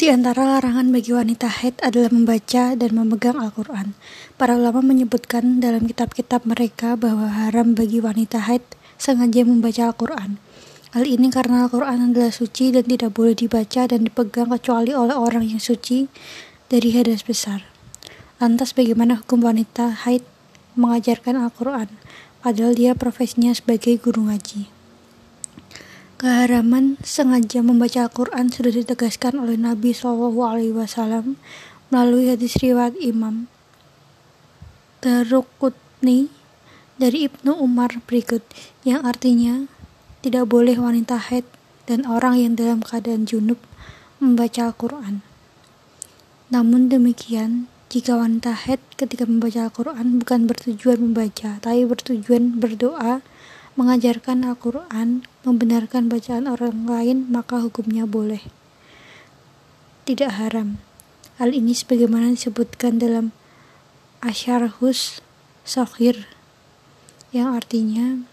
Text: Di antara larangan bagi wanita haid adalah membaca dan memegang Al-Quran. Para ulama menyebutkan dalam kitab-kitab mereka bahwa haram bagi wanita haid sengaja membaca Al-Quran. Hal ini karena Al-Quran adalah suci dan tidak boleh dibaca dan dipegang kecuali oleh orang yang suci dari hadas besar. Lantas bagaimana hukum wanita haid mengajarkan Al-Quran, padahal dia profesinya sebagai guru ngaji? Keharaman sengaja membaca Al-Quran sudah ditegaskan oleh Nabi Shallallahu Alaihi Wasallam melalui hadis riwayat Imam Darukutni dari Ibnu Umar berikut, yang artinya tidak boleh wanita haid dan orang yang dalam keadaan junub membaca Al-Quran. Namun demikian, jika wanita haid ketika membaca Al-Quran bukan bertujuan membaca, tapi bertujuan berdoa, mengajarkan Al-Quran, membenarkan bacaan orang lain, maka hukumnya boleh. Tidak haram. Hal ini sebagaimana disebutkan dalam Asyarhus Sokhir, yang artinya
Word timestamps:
Di 0.00 0.08
antara 0.08 0.56
larangan 0.56 0.88
bagi 0.96 1.12
wanita 1.12 1.60
haid 1.60 1.76
adalah 1.84 2.08
membaca 2.08 2.72
dan 2.72 2.96
memegang 2.96 3.36
Al-Quran. 3.36 3.92
Para 4.40 4.56
ulama 4.56 4.80
menyebutkan 4.80 5.60
dalam 5.60 5.84
kitab-kitab 5.84 6.48
mereka 6.48 6.96
bahwa 6.96 7.28
haram 7.28 7.76
bagi 7.76 8.00
wanita 8.00 8.48
haid 8.48 8.64
sengaja 8.96 9.44
membaca 9.44 9.92
Al-Quran. 9.92 10.40
Hal 10.96 11.04
ini 11.04 11.28
karena 11.28 11.68
Al-Quran 11.68 12.16
adalah 12.16 12.32
suci 12.32 12.72
dan 12.72 12.88
tidak 12.88 13.12
boleh 13.12 13.36
dibaca 13.36 13.84
dan 13.84 14.08
dipegang 14.08 14.48
kecuali 14.48 14.96
oleh 14.96 15.12
orang 15.12 15.44
yang 15.44 15.60
suci 15.60 16.08
dari 16.72 16.96
hadas 16.96 17.20
besar. 17.20 17.68
Lantas 18.40 18.72
bagaimana 18.72 19.20
hukum 19.20 19.44
wanita 19.44 20.08
haid 20.08 20.24
mengajarkan 20.80 21.44
Al-Quran, 21.44 21.92
padahal 22.40 22.72
dia 22.72 22.96
profesinya 22.96 23.52
sebagai 23.52 24.00
guru 24.00 24.32
ngaji? 24.32 24.79
Keharaman 26.20 27.00
sengaja 27.00 27.64
membaca 27.64 28.04
Al-Quran 28.04 28.52
sudah 28.52 28.68
ditegaskan 28.68 29.40
oleh 29.40 29.56
Nabi 29.56 29.96
Shallallahu 29.96 30.44
Alaihi 30.44 30.76
Wasallam 30.76 31.40
melalui 31.88 32.28
hadis 32.28 32.60
riwayat 32.60 32.92
Imam 33.00 33.48
Darukutni 35.00 36.28
dari 37.00 37.24
Ibnu 37.24 37.56
Umar 37.56 38.04
berikut, 38.04 38.44
yang 38.84 39.00
artinya 39.08 39.64
tidak 40.20 40.44
boleh 40.44 40.76
wanita 40.76 41.16
haid 41.16 41.48
dan 41.88 42.04
orang 42.04 42.36
yang 42.36 42.52
dalam 42.52 42.84
keadaan 42.84 43.24
junub 43.24 43.56
membaca 44.20 44.68
Al-Quran. 44.68 45.24
Namun 46.52 46.92
demikian, 46.92 47.72
jika 47.88 48.20
wanita 48.20 48.68
haid 48.68 48.84
ketika 49.00 49.24
membaca 49.24 49.72
Al-Quran 49.72 50.20
bukan 50.20 50.44
bertujuan 50.44 51.00
membaca, 51.00 51.56
tapi 51.64 51.88
bertujuan 51.88 52.60
berdoa, 52.60 53.24
mengajarkan 53.78 54.42
Al-Quran, 54.46 55.26
membenarkan 55.46 56.10
bacaan 56.10 56.50
orang 56.50 56.86
lain, 56.86 57.18
maka 57.30 57.62
hukumnya 57.62 58.08
boleh. 58.08 58.42
Tidak 60.06 60.30
haram. 60.40 60.82
Hal 61.38 61.54
ini 61.54 61.72
sebagaimana 61.72 62.34
disebutkan 62.34 62.98
dalam 62.98 63.32
Asyarhus 64.20 65.24
Sokhir, 65.64 66.26
yang 67.30 67.54
artinya 67.54 68.26